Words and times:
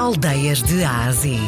Aldeias 0.00 0.62
de 0.62 0.82
Ásia. 0.82 1.38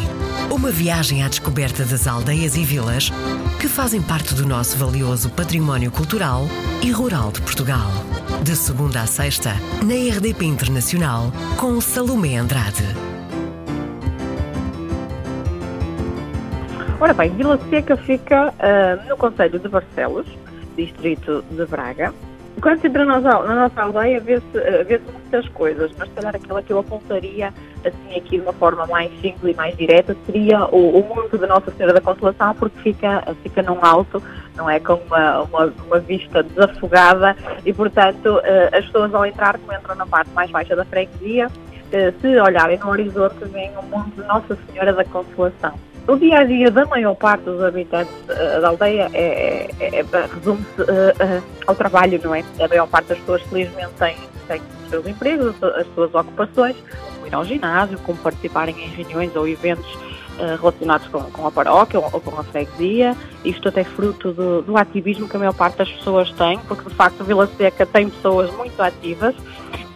Uma 0.51 0.70
viagem 0.70 1.24
à 1.24 1.28
descoberta 1.28 1.86
das 1.86 2.06
aldeias 2.06 2.54
e 2.54 2.62
vilas 2.62 3.10
que 3.58 3.67
fazem 3.67 4.02
parte 4.02 4.34
do 4.34 4.46
nosso 4.46 4.76
valioso 4.76 5.30
património 5.30 5.90
cultural 5.90 6.42
e 6.84 6.91
rural 6.91 7.33
de 7.33 7.41
Portugal. 7.41 7.91
De 8.45 8.54
segunda 8.54 9.01
a 9.01 9.07
sexta, 9.07 9.54
na 9.83 9.95
RDP 9.95 10.45
Internacional, 10.45 11.33
com 11.57 11.80
Salomé 11.80 12.37
Andrade. 12.37 12.85
Ora 17.00 17.14
bem, 17.14 17.30
Vila 17.30 17.59
Seca 17.71 17.96
fica 17.96 18.50
uh, 18.50 19.09
no 19.09 19.16
Conselho 19.16 19.59
de 19.59 19.66
Barcelos, 19.66 20.27
distrito 20.77 21.43
de 21.50 21.64
Braga, 21.64 22.12
quando 22.61 22.80
se 22.80 22.87
entra 22.87 23.05
na 23.05 23.21
nossa, 23.21 23.46
na 23.46 23.55
nossa 23.55 23.82
aldeia, 23.82 24.21
vê-se 24.21 24.45
eh, 24.55 24.84
vê 24.84 24.98
muitas 24.98 25.48
coisas, 25.48 25.91
mas 25.98 26.09
se 26.09 26.14
calhar 26.14 26.37
aquela 26.37 26.62
que 26.62 26.73
eu 26.73 26.79
apontaria, 26.79 27.52
assim, 27.84 28.16
aqui 28.16 28.37
de 28.37 28.41
uma 28.41 28.52
forma 28.52 28.87
mais 28.87 29.11
simples 29.21 29.55
e 29.55 29.57
mais 29.57 29.77
direta, 29.77 30.16
seria 30.27 30.65
o, 30.66 30.98
o 30.98 31.02
mundo 31.02 31.38
da 31.38 31.47
Nossa 31.47 31.70
Senhora 31.73 31.95
da 31.95 32.01
Consolação, 32.01 32.55
porque 32.55 32.78
fica, 32.80 33.25
fica 33.42 33.62
num 33.62 33.84
alto, 33.84 34.23
não 34.56 34.69
é? 34.69 34.78
Com 34.78 34.95
uma, 34.95 35.42
uma, 35.42 35.73
uma 35.87 35.98
vista 36.01 36.42
desafogada 36.42 37.37
e, 37.65 37.73
portanto, 37.73 38.41
eh, 38.45 38.70
as 38.73 38.84
pessoas 38.87 39.14
ao 39.14 39.25
entrar, 39.25 39.59
como 39.59 39.73
entram 39.73 39.95
na 39.95 40.06
parte 40.06 40.30
mais 40.33 40.50
baixa 40.50 40.77
da 40.77 40.84
freguesia, 40.84 41.48
eh, 41.91 42.12
se 42.20 42.39
olharem 42.39 42.78
no 42.78 42.89
horizonte, 42.91 43.45
veem 43.47 43.73
o 43.77 43.83
mundo 43.83 44.12
de 44.14 44.23
Nossa 44.27 44.56
Senhora 44.66 44.92
da 44.92 45.05
Consolação. 45.05 45.75
O 46.06 46.16
dia 46.16 46.41
a 46.41 46.45
dia 46.45 46.69
da 46.70 46.84
maior 46.87 47.15
parte 47.15 47.45
dos 47.45 47.62
habitantes 47.62 48.12
uh, 48.24 48.61
da 48.61 48.69
aldeia 48.69 49.09
é, 49.12 49.70
é, 49.79 50.01
é 50.01 50.05
resume-se 50.34 50.80
uh, 50.80 50.84
uh, 50.84 51.42
ao 51.66 51.75
trabalho, 51.77 52.20
não 52.25 52.34
é? 52.34 52.45
A 52.61 52.66
maior 52.66 52.88
parte 52.88 53.09
das 53.09 53.19
pessoas, 53.19 53.42
felizmente, 53.42 53.92
tem, 53.98 54.16
os 54.84 54.91
seus 54.91 55.06
empregos, 55.06 55.55
as 55.62 55.87
suas 55.95 56.12
ocupações, 56.12 56.77
como 57.15 57.27
ir 57.27 57.34
ao 57.34 57.45
ginásio, 57.45 57.98
como 58.01 58.19
participarem 58.19 58.75
em 58.77 58.88
reuniões 58.88 59.34
ou 59.37 59.47
eventos 59.47 59.87
relacionados 60.59 61.06
com, 61.09 61.20
com, 61.25 61.47
a 61.47 61.52
paróquia 61.52 62.01
ou, 62.01 62.11
com 62.20 62.41
a 62.41 62.42
freguesia. 62.42 63.14
Isto 63.45 63.69
até 63.69 63.84
fruto 63.84 64.33
do, 64.33 64.62
do, 64.62 64.77
ativismo 64.77 65.28
que 65.28 65.36
a 65.36 65.39
maior 65.39 65.53
parte 65.53 65.78
das 65.78 65.92
pessoas 65.92 66.33
tem, 66.33 66.58
porque 66.61 66.89
de 66.89 66.95
facto 66.95 67.23
Vila 67.23 67.47
Seca 67.56 67.86
tem 67.86 68.08
pessoas 68.08 68.50
muito 68.56 68.80
ativas 68.83 69.34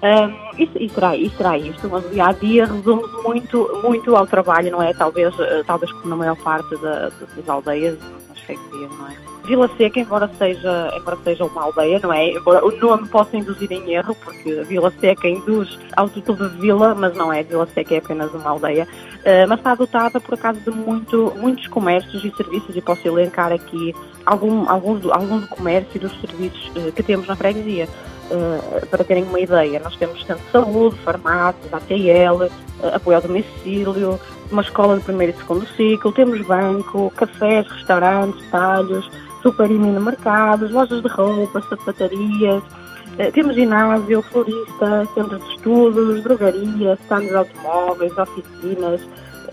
um, 0.03 0.61
e, 0.61 0.89
será, 0.91 1.17
e 1.17 1.31
será 1.31 1.59
isto, 1.59 1.89
mas 1.89 2.05
o 2.05 2.09
dia 2.11 2.27
a 2.27 2.33
dia 2.33 2.67
resume-se 2.67 3.23
muito, 3.23 3.81
muito 3.83 4.15
ao 4.15 4.27
trabalho, 4.27 4.71
não 4.71 4.83
é? 4.83 4.93
Talvez, 4.93 5.35
uh, 5.39 5.65
talvez 5.67 5.91
como 5.93 6.09
na 6.09 6.17
maior 6.17 6.37
parte 6.37 6.77
da, 6.77 7.11
das 7.37 7.49
aldeias, 7.49 7.99
nas 8.29 8.39
freguesias, 8.41 8.91
não 8.99 9.09
é? 9.09 9.27
Vila 9.47 9.71
Seca, 9.77 10.01
embora 10.01 10.29
seja, 10.37 10.93
embora 10.97 11.17
seja 11.23 11.45
uma 11.45 11.63
aldeia, 11.63 12.01
não 12.03 12.13
é? 12.13 12.31
Embora 12.31 12.67
o 12.67 12.71
nome 12.77 13.07
possa 13.09 13.37
induzir 13.37 13.71
em 13.71 13.95
erro, 13.95 14.15
porque 14.17 14.63
Vila 14.65 14.93
Seca 15.01 15.29
induz 15.29 15.79
ao 15.97 16.09
título 16.09 16.51
de 16.51 16.57
vila, 16.57 16.95
mas 16.97 17.17
não 17.17 17.33
é. 17.33 17.45
Vila 17.45 17.67
Seca 17.73 17.95
é 17.95 17.99
apenas 17.99 18.35
uma 18.35 18.51
aldeia. 18.51 18.89
Uh, 19.21 19.49
mas 19.49 19.59
está 19.59 19.75
dotada, 19.77 20.21
por 20.21 20.35
acaso, 20.35 20.59
de 20.61 20.71
muito, 20.71 21.33
muitos 21.37 21.69
comércios 21.69 22.25
e 22.25 22.37
serviços, 22.37 22.77
e 22.77 22.81
posso 22.81 23.07
elencar 23.07 23.53
aqui 23.53 23.95
algum, 24.25 24.69
alguns, 24.69 25.07
alguns 25.07 25.43
do 25.43 25.49
comércio 25.49 25.93
e 25.95 25.99
dos 26.01 26.21
serviços 26.21 26.69
uh, 26.77 26.93
que 26.93 27.03
temos 27.05 27.29
na 27.29 27.37
freguesia. 27.37 27.89
Uh, 28.29 28.87
para 28.87 29.05
terem 29.05 29.23
uma 29.23 29.39
ideia, 29.39 29.79
nós 29.79 29.95
temos 29.97 30.25
centro 30.27 30.45
de 30.45 30.51
saúde, 30.51 30.97
farmácias, 31.05 31.73
ATL, 31.73 32.43
uh, 32.43 32.51
eh, 32.83 32.95
apoio 32.95 33.17
ao 33.19 33.23
domicílio, 33.23 34.19
uma 34.51 34.63
escola 34.63 34.97
de 34.99 35.05
primeiro 35.05 35.33
e 35.33 35.37
segundo 35.37 35.65
ciclo, 35.77 36.11
temos 36.11 36.45
banco, 36.45 37.13
cafés, 37.17 37.69
restaurantes, 37.69 38.45
talhos, 38.51 39.09
super 39.43 39.71
e 39.71 39.75
mini 39.75 40.01
mercados, 40.01 40.73
lojas 40.73 41.03
de 41.03 41.09
roupa, 41.09 41.63
sapatarias, 41.69 42.65
uh, 42.65 43.33
temos 43.33 43.55
ginásio, 43.55 44.21
florista, 44.23 45.07
centro 45.15 45.39
de 45.39 45.49
estudos, 45.53 46.23
drogaria, 46.25 46.99
stands 47.05 47.29
de 47.29 47.37
automóveis, 47.37 48.19
oficinas, 48.19 49.01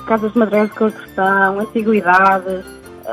casas 0.08 0.34
de 0.34 0.40
madeira 0.40 0.68
de 0.68 0.74
construção, 0.74 1.60
antiguidades, 1.60 2.66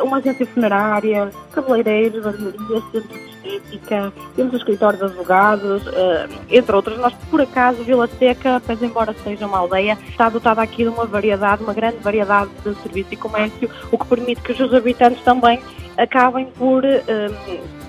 uma 0.03 0.19
agência 0.19 0.47
funerária, 0.47 1.31
cabeleireiros, 1.53 2.23
barbearias, 2.23 2.85
centros 2.93 3.09
de 3.09 3.57
estética, 3.57 4.13
temos 4.37 4.53
o 4.53 4.57
escritório 4.57 4.99
de 4.99 5.05
advogados, 5.05 5.87
uh, 5.87 6.29
entre 6.49 6.77
outros. 6.77 6.99
Nós, 6.99 7.13
por 7.31 7.41
acaso, 7.41 7.83
Vila 7.83 8.09
Seca, 8.19 8.63
pois 8.65 8.83
embora 8.83 9.15
seja 9.25 9.47
uma 9.47 9.59
aldeia, 9.59 9.99
está 10.09 10.29
dotada 10.29 10.63
aqui 10.63 10.85
de 10.85 10.89
uma 10.89 11.07
variedade, 11.07 11.63
uma 11.63 11.75
grande 11.75 11.99
variedade 11.99 12.51
de 12.65 12.75
serviço 12.83 13.09
e 13.13 13.17
comércio, 13.17 13.71
o 13.91 13.99
que 13.99 14.07
permite 14.07 14.41
que 14.43 14.53
os 14.53 14.59
seus 14.59 14.73
habitantes 14.73 15.23
também 15.23 15.61
acabem 15.97 16.47
por. 16.47 16.85
Uh, 16.85 17.81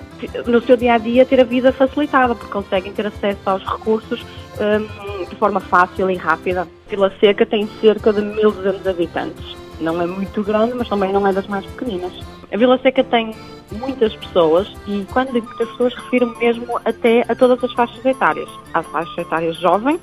no 0.46 0.62
seu 0.62 0.78
dia 0.78 0.94
a 0.94 0.98
dia 1.00 1.26
ter 1.26 1.40
a 1.40 1.44
vida 1.44 1.74
facilitada, 1.74 2.36
porque 2.36 2.52
conseguem 2.52 2.94
ter 2.94 3.08
acesso 3.08 3.40
aos 3.44 3.64
recursos 3.64 4.24
um, 4.60 5.26
de 5.26 5.36
forma 5.36 5.60
fácil 5.60 6.12
e 6.12 6.16
rápida. 6.16 6.68
Vila 6.88 7.12
Seca 7.20 7.44
tem 7.44 7.68
cerca 7.82 8.14
de 8.14 8.22
1.200 8.22 8.88
habitantes. 8.88 9.61
Não 9.82 10.02
é 10.02 10.06
muito 10.06 10.44
grande, 10.44 10.74
mas 10.76 10.88
também 10.88 11.12
não 11.12 11.26
é 11.26 11.34
das 11.34 11.48
mais 11.48 11.66
pequeninas. 11.66 12.14
A 12.52 12.58
Vila 12.58 12.78
Seca 12.80 13.04
tem 13.04 13.34
muitas 13.72 14.14
pessoas 14.16 14.72
e 14.88 15.06
quando 15.12 15.32
digo 15.32 15.48
muitas 15.48 15.70
pessoas 15.70 15.94
refiro-me 15.94 16.38
mesmo 16.38 16.80
até 16.84 17.26
a 17.28 17.36
todas 17.36 17.64
as 17.64 17.74
faixas 17.74 18.06
etárias. 18.06 18.50
A 18.74 18.84
faixa 18.84 19.22
etária 19.22 19.52
jovem, 19.54 20.00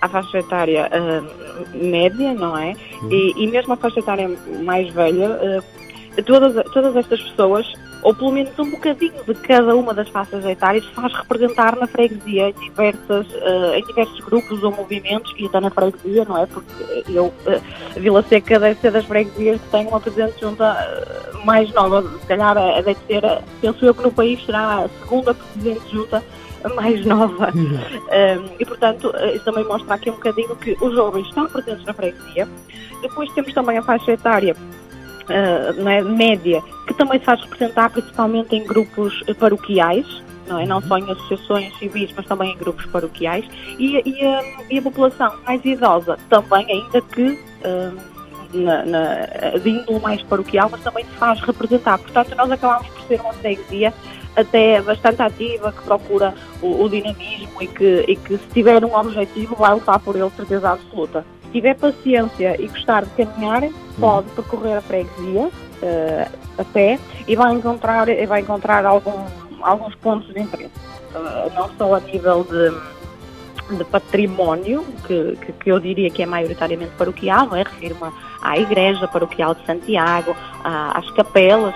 a 0.00 0.08
faixa 0.08 0.38
etária 0.38 0.90
uh, 0.92 1.76
média, 1.76 2.34
não 2.34 2.56
é? 2.56 2.74
E, 3.10 3.32
e, 3.36 3.46
mesmo 3.46 3.72
a 3.72 3.76
faixa 3.76 4.00
etária 4.00 4.30
mais 4.62 4.92
velha, 4.92 5.30
uh, 5.30 5.85
todas, 6.22 6.64
todas 6.72 6.96
estas 6.96 7.20
pessoas 7.22 7.66
ou 8.06 8.14
pelo 8.14 8.30
menos 8.30 8.56
um 8.56 8.70
bocadinho 8.70 9.24
de 9.26 9.34
cada 9.34 9.74
uma 9.74 9.92
das 9.92 10.08
faixas 10.08 10.44
etárias 10.44 10.84
faz 10.94 11.12
representar 11.12 11.74
na 11.76 11.88
freguesia 11.88 12.50
em, 12.50 12.52
diversas, 12.52 13.26
uh, 13.26 13.74
em 13.74 13.84
diversos 13.84 14.20
grupos 14.20 14.62
ou 14.62 14.70
movimentos 14.70 15.34
e 15.36 15.46
até 15.46 15.58
na 15.58 15.70
freguesia, 15.70 16.24
não 16.24 16.40
é? 16.40 16.46
Porque 16.46 17.02
eu, 17.08 17.26
uh, 17.26 17.60
Vila 17.96 18.22
Seca 18.22 18.60
deve 18.60 18.80
ser 18.80 18.92
das 18.92 19.04
freguesias 19.04 19.60
que 19.60 19.68
tem 19.70 19.88
uma 19.88 19.98
presidente 19.98 20.40
junta 20.40 20.72
uh, 20.72 21.44
mais 21.44 21.72
nova, 21.74 22.02
se 22.20 22.26
calhar 22.28 22.54
deve 22.54 22.96
ser, 23.08 23.22
penso 23.60 23.84
eu 23.84 23.92
que 23.92 24.02
no 24.04 24.12
país 24.12 24.44
será 24.46 24.84
a 24.84 24.88
segunda 24.88 25.34
presidente 25.34 25.90
junta 25.90 26.22
mais 26.76 27.04
nova. 27.04 27.52
Uhum. 27.54 27.76
Um, 27.76 28.56
e, 28.58 28.64
portanto, 28.64 29.12
isso 29.34 29.44
também 29.44 29.64
mostra 29.64 29.94
aqui 29.94 30.10
um 30.10 30.14
bocadinho 30.14 30.54
que 30.56 30.76
os 30.80 30.94
jovens 30.94 31.26
estão 31.26 31.46
presentes 31.46 31.84
na 31.84 31.92
freguesia. 31.92 32.48
Depois 33.02 33.30
temos 33.32 33.52
também 33.52 33.78
a 33.78 33.82
faixa 33.82 34.12
etária 34.12 34.56
uh, 35.28 35.88
é, 35.88 36.02
média, 36.02 36.62
que 36.86 36.94
também 36.94 37.18
se 37.18 37.24
faz 37.24 37.40
representar 37.42 37.90
principalmente 37.90 38.54
em 38.54 38.64
grupos 38.64 39.22
paroquiais, 39.38 40.06
não 40.46 40.58
é? 40.58 40.66
Não 40.66 40.80
só 40.82 40.98
em 40.98 41.10
associações 41.10 41.76
civis, 41.78 42.12
mas 42.16 42.26
também 42.26 42.52
em 42.52 42.56
grupos 42.56 42.86
paroquiais. 42.86 43.44
E, 43.78 44.00
e, 44.04 44.24
a, 44.24 44.42
e 44.70 44.78
a 44.78 44.82
população 44.82 45.32
mais 45.44 45.64
idosa 45.64 46.18
também, 46.28 46.66
ainda 46.70 47.00
que 47.00 47.30
uh, 47.30 48.16
na, 48.54 48.84
na, 48.84 49.58
de 49.58 49.70
índole 49.70 50.00
mais 50.00 50.22
paroquial, 50.22 50.68
mas 50.70 50.82
também 50.82 51.04
se 51.04 51.10
faz 51.12 51.40
representar. 51.40 51.98
Portanto, 51.98 52.34
nós 52.36 52.50
acabamos 52.50 52.86
por 52.88 53.02
ser 53.02 53.20
uma 53.20 53.32
freguesia 53.34 53.92
até 54.36 54.80
bastante 54.82 55.22
ativa, 55.22 55.72
que 55.72 55.82
procura 55.82 56.34
o, 56.60 56.84
o 56.84 56.88
dinamismo 56.88 57.62
e 57.62 57.66
que, 57.66 58.04
e 58.06 58.16
que 58.16 58.36
se 58.36 58.46
tiver 58.52 58.84
um 58.84 58.94
objetivo 58.94 59.56
vai 59.56 59.74
lutar 59.74 59.98
por 59.98 60.14
ele, 60.14 60.30
certeza 60.36 60.72
absoluta 60.72 61.24
tiver 61.56 61.74
paciência 61.74 62.60
e 62.60 62.68
gostar 62.68 63.04
de 63.06 63.24
caminhar, 63.24 63.62
pode 63.98 64.28
percorrer 64.32 64.76
a 64.76 64.80
freguesia 64.82 65.46
uh, 65.46 66.30
a 66.58 66.64
pé 66.64 66.98
e 67.26 67.34
vai 67.34 67.54
encontrar, 67.54 68.06
vai 68.28 68.40
encontrar 68.42 68.84
algum, 68.84 69.24
alguns 69.62 69.94
pontos 69.96 70.32
de 70.34 70.40
interesse. 70.40 70.74
Uh, 71.14 71.50
não 71.54 71.70
só 71.78 71.94
a 71.94 72.00
nível 72.00 72.44
de, 72.44 73.74
de 73.74 73.84
património, 73.84 74.84
que, 75.06 75.36
que, 75.36 75.52
que, 75.52 75.72
eu 75.72 75.80
diria 75.80 76.10
que 76.10 76.22
é 76.22 76.26
maioritariamente 76.26 76.92
paroquial, 76.98 77.46
não 77.46 77.56
é? 77.56 77.62
refiro-me 77.62 78.12
à 78.42 78.58
Igreja 78.58 79.08
Paroquial 79.08 79.54
de 79.54 79.64
Santiago, 79.64 80.36
às 80.62 81.10
capelas, 81.12 81.74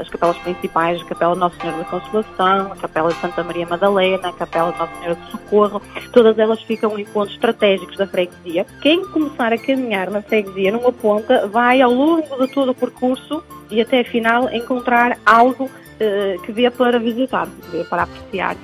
as 0.00 0.08
capelas 0.08 0.36
principais, 0.38 1.00
a 1.00 1.04
Capela 1.04 1.34
Nossa 1.34 1.56
Senhora 1.60 1.78
da 1.78 1.84
Consolação, 1.84 2.72
a 2.72 2.76
Capela 2.76 3.12
de 3.12 3.20
Santa 3.20 3.42
Maria 3.44 3.66
Madalena, 3.66 4.28
a 4.28 4.32
Capela 4.32 4.72
de 4.72 4.78
Nossa 4.78 4.94
Senhora 4.94 5.14
do 5.14 5.30
Socorro, 5.30 5.82
todas 6.12 6.38
elas 6.38 6.62
ficam 6.62 6.98
em 6.98 7.04
pontos 7.04 7.34
estratégicos 7.34 7.96
da 7.96 8.06
freguesia. 8.06 8.66
Quem 8.80 9.04
começar 9.08 9.52
a 9.52 9.58
caminhar 9.58 10.10
na 10.10 10.22
freguesia 10.22 10.72
numa 10.72 10.92
ponta 10.92 11.46
vai 11.46 11.80
ao 11.80 11.92
longo 11.92 12.38
de 12.38 12.52
todo 12.52 12.70
o 12.70 12.74
percurso 12.74 13.42
e 13.70 13.80
até 13.80 14.02
final 14.04 14.50
encontrar 14.52 15.18
algo 15.26 15.64
uh, 15.64 16.42
que 16.42 16.52
vê 16.52 16.70
para 16.70 16.98
visitar, 16.98 17.46
que 17.46 17.76
vê 17.76 17.84
para 17.84 18.04
apreciar. 18.04 18.56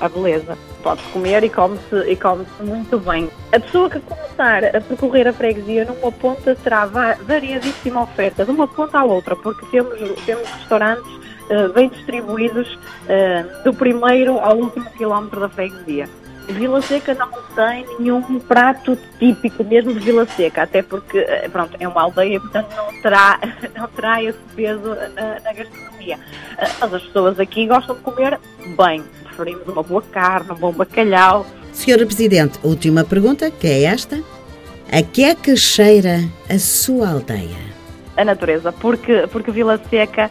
A 0.00 0.08
beleza. 0.08 0.56
Pode-se 0.82 1.08
comer 1.08 1.42
e 1.42 1.50
come-se 1.50 1.96
e 2.08 2.16
come 2.16 2.46
muito 2.60 2.98
bem. 2.98 3.28
A 3.52 3.58
pessoa 3.58 3.90
que 3.90 4.00
começar 4.00 4.64
a 4.64 4.80
percorrer 4.80 5.26
a 5.26 5.32
freguesia 5.32 5.84
numa 5.84 6.12
ponta 6.12 6.54
terá 6.54 6.86
variadíssima 6.86 8.02
oferta, 8.02 8.44
de 8.44 8.50
uma 8.50 8.68
ponta 8.68 8.98
à 8.98 9.04
outra, 9.04 9.34
porque 9.34 9.66
temos, 9.66 9.98
temos 10.24 10.48
restaurantes 10.48 11.12
uh, 11.50 11.72
bem 11.72 11.88
distribuídos 11.88 12.72
uh, 12.74 13.64
do 13.64 13.74
primeiro 13.74 14.38
ao 14.38 14.56
último 14.56 14.88
quilómetro 14.92 15.40
da 15.40 15.48
freguesia. 15.48 16.08
Vila 16.48 16.80
Seca 16.80 17.14
não 17.14 17.30
tem 17.54 17.86
nenhum 17.98 18.40
prato 18.40 18.96
típico 19.18 19.62
mesmo 19.64 19.92
de 19.92 20.00
Vila 20.00 20.26
Seca, 20.26 20.62
até 20.62 20.82
porque 20.82 21.18
eh, 21.18 21.46
pronto, 21.50 21.76
é 21.78 21.86
uma 21.86 22.02
aldeia, 22.02 22.40
portanto 22.40 22.74
não 22.74 23.02
terá, 23.02 23.38
não 23.76 23.86
terá 23.88 24.22
esse 24.22 24.38
peso 24.56 24.96
na, 25.14 25.40
na 25.40 25.52
gastronomia. 25.52 26.18
Mas 26.80 26.94
as 26.94 27.02
pessoas 27.02 27.38
aqui 27.38 27.66
gostam 27.66 27.96
de 27.96 28.00
comer 28.00 28.40
bem, 28.78 29.04
preferimos 29.38 29.68
uma 29.68 29.82
boa 29.84 30.02
carne, 30.02 30.50
um 30.50 30.56
bom 30.56 30.72
bacalhau. 30.72 31.46
Senhora 31.72 32.04
Presidente, 32.04 32.58
última 32.64 33.04
pergunta, 33.04 33.50
que 33.50 33.68
é 33.68 33.84
esta. 33.84 34.20
A 34.90 35.02
que 35.02 35.22
é 35.22 35.34
que 35.34 35.56
cheira 35.56 36.20
a 36.50 36.58
sua 36.58 37.10
aldeia? 37.10 37.68
A 38.16 38.24
natureza, 38.24 38.72
porque, 38.72 39.28
porque 39.30 39.52
Vila 39.52 39.80
Seca 39.88 40.28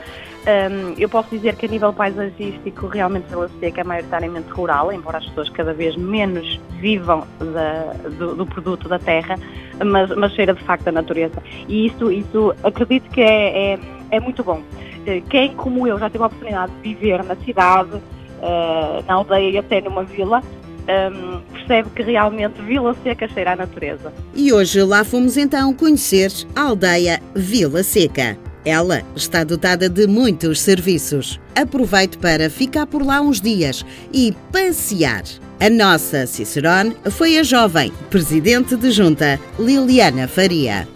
um, 0.48 0.94
eu 0.98 1.08
posso 1.08 1.30
dizer 1.30 1.56
que 1.56 1.66
a 1.66 1.70
nível 1.70 1.94
paisagístico 1.94 2.88
realmente 2.88 3.28
Vila 3.30 3.50
Seca 3.60 3.82
é 3.82 3.84
maioritariamente 3.84 4.50
rural, 4.50 4.92
embora 4.92 5.20
as 5.20 5.26
pessoas 5.28 5.50
cada 5.50 5.74
vez 5.74 5.96
menos 5.96 6.60
vivam 6.80 7.26
da, 7.40 7.94
do, 8.10 8.36
do, 8.36 8.46
produto 8.46 8.90
da 8.90 9.00
terra, 9.00 9.38
mas, 9.86 10.10
mas 10.16 10.34
cheira 10.34 10.54
de 10.54 10.64
facto 10.64 10.88
a 10.88 10.92
natureza. 10.92 11.42
E 11.68 11.88
isso, 11.88 12.12
isso 12.12 12.54
acredito 12.64 13.10
que 13.10 13.22
é, 13.22 13.74
é, 13.74 13.80
é 14.12 14.20
muito 14.20 14.44
bom. 14.44 14.62
Eh, 15.06 15.22
quem, 15.30 15.54
como 15.54 15.88
eu, 15.88 15.98
já 16.00 16.10
teve 16.10 16.24
a 16.24 16.28
oportunidade 16.28 16.72
de 16.74 16.94
viver 16.94 17.24
na 17.24 17.36
cidade, 17.38 18.02
uh, 18.42 19.04
na 19.08 19.14
aldeia 19.16 19.50
e 19.50 19.58
até 19.58 19.82
numa 19.82 20.04
vila, 20.04 20.42
um, 20.88 21.40
percebe 21.54 21.90
que 21.96 22.04
realmente 22.04 22.62
Vila 22.62 22.96
Seca 23.04 23.28
cheira 23.28 23.54
à 23.54 23.56
natureza. 23.56 24.14
E 24.34 24.52
hoje 24.54 24.82
lá 24.84 25.04
fomos 25.04 25.38
então 25.38 25.74
conhecer 25.74 26.32
a 26.56 26.62
aldeia 26.62 27.22
Vila 27.36 27.84
Seca. 27.84 28.38
Ela 28.66 29.02
está 29.16 29.44
dotada 29.46 29.88
de 29.88 30.08
muitos 30.08 30.60
serviços. 30.60 31.40
Aproveite 31.56 32.18
para 32.18 32.50
ficar 32.50 32.86
por 32.86 33.02
lá 33.02 33.22
uns 33.22 33.40
dias 33.40 33.86
e 34.14 34.34
passear. 34.52 35.24
A 35.60 35.70
nossa 35.70 36.28
Cicerone 36.28 36.96
foi 37.12 37.40
a 37.40 37.44
jovem 37.44 37.92
presidente 38.10 38.76
de 38.76 38.92
junta 38.92 39.40
Liliana 39.58 40.28
Faria. 40.28 40.88